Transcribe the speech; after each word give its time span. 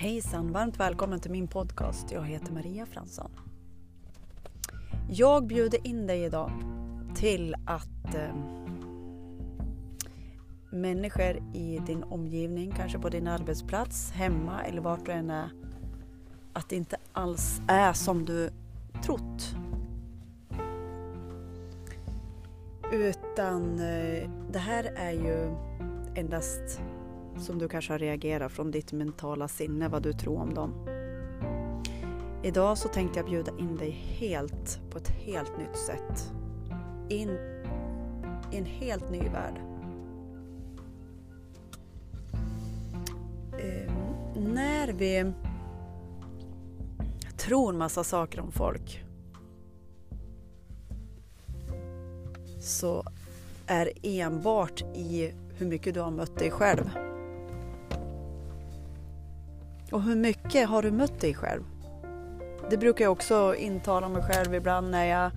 Hejsan, 0.00 0.52
varmt 0.52 0.80
välkommen 0.80 1.20
till 1.20 1.30
min 1.30 1.48
podcast. 1.48 2.12
Jag 2.12 2.22
heter 2.22 2.52
Maria 2.52 2.86
Fransson. 2.86 3.30
Jag 5.08 5.46
bjuder 5.46 5.86
in 5.86 6.06
dig 6.06 6.24
idag 6.24 6.50
till 7.14 7.54
att 7.66 8.14
eh, 8.14 8.34
människor 10.70 11.36
i 11.54 11.80
din 11.86 12.02
omgivning, 12.02 12.72
kanske 12.76 12.98
på 12.98 13.08
din 13.08 13.26
arbetsplats, 13.26 14.10
hemma 14.10 14.64
eller 14.64 14.80
vart 14.80 15.06
du 15.06 15.12
än 15.12 15.30
är, 15.30 15.50
att 16.52 16.68
det 16.68 16.76
inte 16.76 16.96
alls 17.12 17.60
är 17.68 17.92
som 17.92 18.24
du 18.24 18.50
trott. 19.04 19.54
Utan 22.92 23.78
eh, 23.78 24.30
det 24.52 24.58
här 24.58 24.84
är 24.84 25.12
ju 25.12 25.54
endast 26.14 26.80
som 27.38 27.58
du 27.58 27.68
kanske 27.68 27.92
har 27.92 27.98
reagerat 27.98 28.52
från 28.52 28.70
ditt 28.70 28.92
mentala 28.92 29.48
sinne, 29.48 29.88
vad 29.88 30.02
du 30.02 30.12
tror 30.12 30.40
om 30.40 30.54
dem. 30.54 30.88
Idag 32.42 32.78
så 32.78 32.88
tänkte 32.88 33.18
jag 33.18 33.26
bjuda 33.26 33.52
in 33.58 33.76
dig 33.76 33.90
helt 33.90 34.80
på 34.90 34.98
ett 34.98 35.08
helt 35.08 35.58
nytt 35.58 35.76
sätt. 35.76 36.32
In 37.08 37.30
i 38.52 38.56
en 38.56 38.64
helt 38.64 39.10
ny 39.10 39.20
värld. 39.20 39.60
Eh, 43.58 43.92
när 44.34 44.92
vi 44.92 45.32
tror 47.36 47.72
massa 47.72 48.04
saker 48.04 48.40
om 48.40 48.52
folk 48.52 49.04
så 52.60 53.04
är 53.66 53.92
enbart 54.02 54.82
i 54.94 55.32
hur 55.56 55.66
mycket 55.66 55.94
du 55.94 56.00
har 56.00 56.10
mött 56.10 56.38
dig 56.38 56.50
själv. 56.50 56.90
Och 59.92 60.02
hur 60.02 60.16
mycket 60.16 60.68
har 60.68 60.82
du 60.82 60.90
mött 60.90 61.20
dig 61.20 61.34
själv? 61.34 61.62
Det 62.70 62.76
brukar 62.76 63.04
jag 63.04 63.12
också 63.12 63.54
intala 63.54 64.08
mig 64.08 64.22
själv 64.22 64.54
ibland 64.54 64.90
när 64.90 65.04
jag 65.04 65.30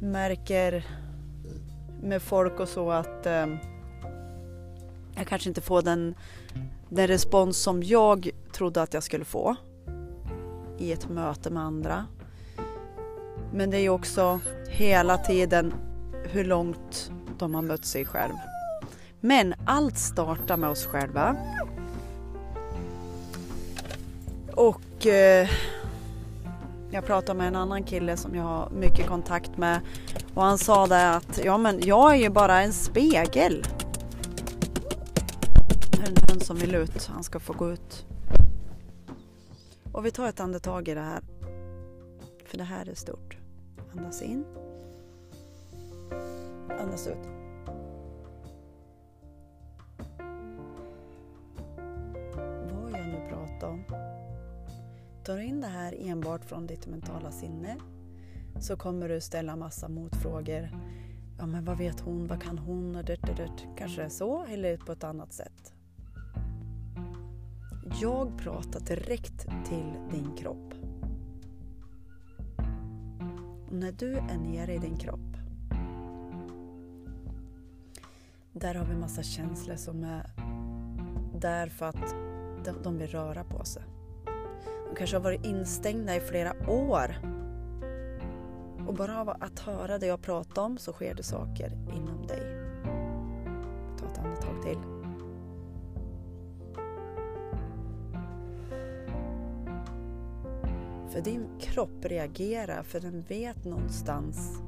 märker 0.00 0.86
med 2.02 2.22
folk 2.22 2.60
och 2.60 2.68
så 2.68 2.90
att 2.90 3.26
eh, 3.26 3.46
jag 5.16 5.26
kanske 5.26 5.48
inte 5.48 5.60
får 5.60 5.82
den, 5.82 6.14
den 6.88 7.06
respons 7.06 7.56
som 7.56 7.82
jag 7.82 8.30
trodde 8.52 8.82
att 8.82 8.94
jag 8.94 9.02
skulle 9.02 9.24
få 9.24 9.56
i 10.78 10.92
ett 10.92 11.08
möte 11.08 11.50
med 11.50 11.62
andra. 11.62 12.06
Men 13.52 13.70
det 13.70 13.78
är 13.78 13.88
också 13.88 14.40
hela 14.68 15.18
tiden 15.18 15.74
hur 16.24 16.44
långt 16.44 17.12
de 17.38 17.54
har 17.54 17.62
mött 17.62 17.84
sig 17.84 18.04
själv. 18.04 18.34
Men 19.20 19.54
allt 19.66 19.98
startar 19.98 20.56
med 20.56 20.70
oss 20.70 20.86
själva. 20.86 21.36
Och 24.54 25.06
eh, 25.06 25.48
jag 26.90 27.06
pratade 27.06 27.38
med 27.38 27.48
en 27.48 27.56
annan 27.56 27.82
kille 27.82 28.16
som 28.16 28.34
jag 28.34 28.42
har 28.42 28.70
mycket 28.70 29.06
kontakt 29.06 29.56
med 29.56 29.80
och 30.34 30.42
han 30.42 30.58
sa 30.58 30.86
det 30.86 31.10
att 31.10 31.40
ja 31.44 31.58
men 31.58 31.80
jag 31.80 32.14
är 32.14 32.18
ju 32.18 32.28
bara 32.28 32.60
en 32.60 32.72
spegel. 32.72 33.64
En 36.06 36.16
hund 36.28 36.42
som 36.42 36.56
vill 36.56 36.74
ut, 36.74 37.06
han 37.06 37.24
ska 37.24 37.40
få 37.40 37.52
gå 37.52 37.72
ut. 37.72 38.06
Och 39.92 40.06
vi 40.06 40.10
tar 40.10 40.28
ett 40.28 40.40
andetag 40.40 40.88
i 40.88 40.94
det 40.94 41.00
här. 41.00 41.20
För 42.46 42.58
det 42.58 42.64
här 42.64 42.88
är 42.88 42.94
stort. 42.94 43.36
Andas 43.92 44.22
in. 44.22 44.44
Andas 46.80 47.06
ut. 47.06 47.41
Tar 55.24 55.36
du 55.36 55.44
in 55.44 55.60
det 55.60 55.66
här 55.66 55.94
enbart 55.98 56.44
från 56.44 56.66
ditt 56.66 56.86
mentala 56.86 57.30
sinne 57.30 57.76
så 58.60 58.76
kommer 58.76 59.08
du 59.08 59.20
ställa 59.20 59.56
massa 59.56 59.88
motfrågor. 59.88 60.68
Ja, 61.38 61.46
men 61.46 61.64
vad 61.64 61.78
vet 61.78 62.00
hon? 62.00 62.26
Vad 62.26 62.42
kan 62.42 62.58
hon? 62.58 62.96
Och 62.96 63.04
det, 63.04 63.16
det. 63.16 63.50
Kanske 63.78 64.10
så, 64.10 64.44
eller 64.44 64.76
på 64.76 64.92
ett 64.92 65.04
annat 65.04 65.32
sätt. 65.32 65.74
Jag 68.00 68.38
pratar 68.38 68.80
direkt 68.80 69.46
till 69.68 69.92
din 70.10 70.36
kropp. 70.36 70.74
Och 73.66 73.72
när 73.72 73.92
du 73.92 74.14
är 74.16 74.38
nere 74.38 74.74
i 74.74 74.78
din 74.78 74.96
kropp 74.96 75.32
där 78.52 78.74
har 78.74 78.84
vi 78.84 78.94
massa 78.94 79.22
känslor 79.22 79.76
som 79.76 80.04
är 80.04 80.30
där 81.40 81.68
för 81.68 81.86
att 81.86 82.14
de 82.84 82.98
vill 82.98 83.08
röra 83.08 83.44
på 83.44 83.64
sig. 83.64 83.82
De 84.92 84.96
kanske 84.96 85.16
har 85.16 85.22
varit 85.22 85.44
instängda 85.44 86.16
i 86.16 86.20
flera 86.20 86.70
år. 86.70 87.14
Och 88.86 88.94
bara 88.94 89.20
av 89.20 89.28
att 89.28 89.58
höra 89.58 89.98
det 89.98 90.06
jag 90.06 90.22
pratar 90.22 90.62
om 90.62 90.78
så 90.78 90.92
sker 90.92 91.14
det 91.14 91.22
saker 91.22 91.72
inom 91.96 92.26
dig. 92.26 92.42
Ta 93.98 94.06
ett 94.06 94.18
andetag 94.18 94.62
till. 94.62 94.78
För 101.12 101.20
din 101.20 101.58
kropp 101.60 102.04
reagerar 102.04 102.82
för 102.82 103.00
den 103.00 103.22
vet 103.22 103.64
någonstans 103.64 104.62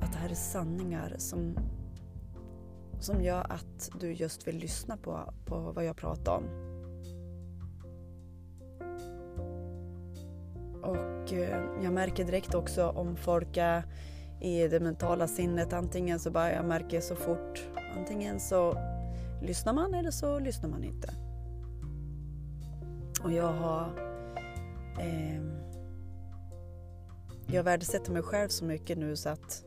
att 0.00 0.12
det 0.12 0.18
här 0.18 0.30
är 0.30 0.34
sanningar 0.34 1.14
som, 1.18 1.56
som 3.00 3.22
gör 3.22 3.52
att 3.52 3.90
du 4.00 4.12
just 4.12 4.48
vill 4.48 4.56
lyssna 4.58 4.96
på, 4.96 5.34
på 5.46 5.72
vad 5.74 5.84
jag 5.84 5.96
pratar 5.96 6.32
om. 6.32 6.65
Och 10.86 11.32
eh, 11.32 11.82
jag 11.82 11.92
märker 11.92 12.24
direkt 12.24 12.54
också 12.54 12.88
om 12.88 13.16
folk 13.16 13.56
är 13.56 13.82
i 14.40 14.68
det 14.68 14.80
mentala 14.80 15.26
sinnet. 15.26 15.72
Antingen 15.72 16.18
så 16.18 16.30
bara 16.30 16.52
jag 16.52 16.64
märker 16.64 17.00
så 17.00 17.16
fort. 17.16 17.68
Antingen 17.96 18.40
så 18.40 18.74
lyssnar 19.42 19.72
man 19.72 19.94
eller 19.94 20.10
så 20.10 20.38
lyssnar 20.38 20.70
man 20.70 20.84
inte. 20.84 21.14
Och 23.24 23.32
jag 23.32 23.52
har 23.52 23.90
eh, 25.00 25.42
jag 27.48 27.62
värdesätter 27.62 28.12
mig 28.12 28.22
själv 28.22 28.48
så 28.48 28.64
mycket 28.64 28.98
nu 28.98 29.16
så 29.16 29.28
att 29.28 29.64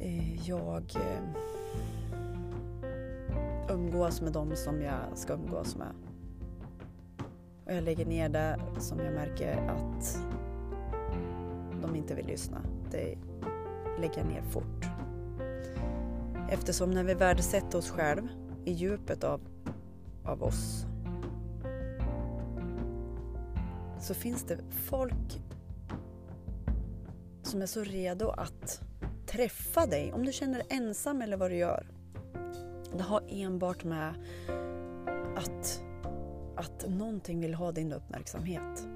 eh, 0.00 0.48
jag 0.48 0.96
eh, 0.96 1.22
umgås 3.74 4.20
med 4.20 4.32
dem 4.32 4.52
som 4.56 4.82
jag 4.82 5.00
ska 5.14 5.32
umgås 5.32 5.76
med. 5.76 6.09
Och 7.70 7.76
jag 7.76 7.84
lägger 7.84 8.06
ner 8.06 8.28
det 8.28 8.58
som 8.78 8.98
jag 8.98 9.14
märker 9.14 9.56
att 9.56 10.18
de 11.82 11.96
inte 11.96 12.14
vill 12.14 12.26
lyssna. 12.26 12.62
Det 12.90 13.18
lägger 14.00 14.18
jag 14.18 14.26
ner 14.26 14.42
fort. 14.42 14.84
Eftersom 16.50 16.90
när 16.90 17.04
vi 17.04 17.14
värdesätter 17.14 17.78
oss 17.78 17.90
själv 17.90 18.28
i 18.64 18.72
djupet 18.72 19.24
av, 19.24 19.40
av 20.24 20.42
oss 20.42 20.86
så 24.00 24.14
finns 24.14 24.42
det 24.42 24.58
folk 24.70 25.42
som 27.42 27.62
är 27.62 27.66
så 27.66 27.84
redo 27.84 28.28
att 28.28 28.80
träffa 29.26 29.86
dig 29.86 30.12
om 30.12 30.24
du 30.24 30.32
känner 30.32 30.58
dig 30.58 30.66
ensam 30.70 31.22
eller 31.22 31.36
vad 31.36 31.50
du 31.50 31.56
gör. 31.56 31.86
Det 32.96 33.02
har 33.02 33.22
enbart 33.28 33.84
med 33.84 34.14
att, 35.36 35.82
att 36.60 36.88
någonting 36.88 37.40
vill 37.40 37.54
ha 37.54 37.72
din 37.72 37.92
uppmärksamhet. 37.92 38.86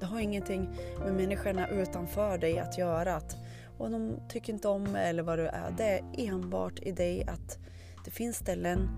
Det 0.00 0.06
har 0.06 0.20
ingenting 0.20 0.70
med 0.98 1.14
människorna 1.14 1.68
utanför 1.68 2.38
dig 2.38 2.58
att 2.58 2.78
göra. 2.78 3.16
Att, 3.16 3.36
och 3.78 3.90
de 3.90 4.16
tycker 4.28 4.52
inte 4.52 4.68
om 4.68 4.96
eller 4.96 5.22
vad 5.22 5.38
du 5.38 5.46
är. 5.46 5.74
Det 5.76 5.98
är 5.98 6.02
enbart 6.16 6.78
i 6.82 6.92
dig 6.92 7.24
att 7.24 7.58
det 8.04 8.10
finns 8.10 8.36
ställen 8.36 8.88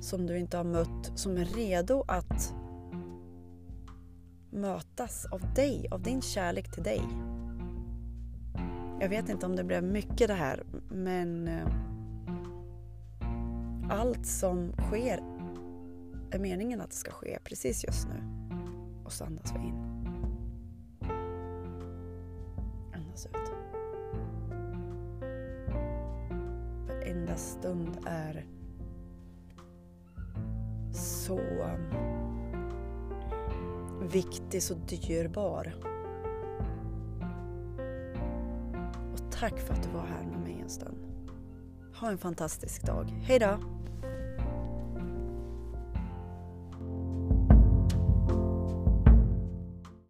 som 0.00 0.26
du 0.26 0.38
inte 0.38 0.56
har 0.56 0.64
mött 0.64 1.12
som 1.14 1.36
är 1.36 1.44
redo 1.44 2.04
att 2.08 2.54
mötas 4.50 5.26
av 5.26 5.54
dig, 5.54 5.88
av 5.90 6.02
din 6.02 6.22
kärlek 6.22 6.70
till 6.70 6.82
dig. 6.82 7.02
Jag 9.00 9.08
vet 9.08 9.28
inte 9.28 9.46
om 9.46 9.56
det 9.56 9.64
blev 9.64 9.84
mycket 9.84 10.28
det 10.28 10.34
här, 10.34 10.62
men 10.88 11.48
eh, 11.48 11.66
allt 13.90 14.26
som 14.26 14.72
sker 14.72 15.39
är 16.30 16.38
meningen 16.38 16.80
att 16.80 16.90
det 16.90 16.96
ska 16.96 17.10
ske 17.10 17.38
precis 17.44 17.84
just 17.84 18.08
nu. 18.08 18.22
Och 19.04 19.12
så 19.12 19.24
andas 19.24 19.52
vi 19.52 19.68
in. 19.68 19.74
Andas 22.94 23.26
ut. 23.26 23.52
Varenda 26.88 27.36
stund 27.36 27.98
är 28.06 28.46
så 30.92 31.40
viktig, 34.12 34.62
så 34.62 34.74
dyrbar. 34.74 35.74
Och 39.12 39.32
tack 39.32 39.60
för 39.60 39.74
att 39.74 39.82
du 39.82 39.88
var 39.90 40.06
här 40.06 40.24
med 40.24 40.40
mig 40.40 40.60
en 40.62 40.70
stund. 40.70 40.98
Ha 41.94 42.10
en 42.10 42.18
fantastisk 42.18 42.86
dag. 42.86 43.04
Hejdå! 43.04 43.79